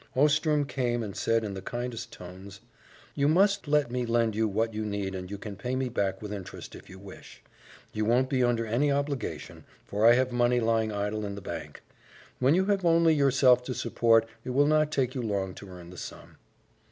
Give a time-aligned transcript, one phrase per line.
[0.15, 2.59] Ostrom came and said in the kindest tones:
[3.13, 6.23] "You must let me lend you what you need and you can pay me back
[6.23, 7.43] with interest, if you wish.
[7.93, 11.83] You won't be under any obligation, for I have money lying idle in the bank.
[12.39, 15.91] When you have only yourself to support it will not take you long to earn
[15.91, 16.37] the sum."